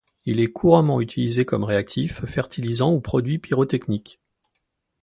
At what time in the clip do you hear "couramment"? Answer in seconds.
0.51-0.99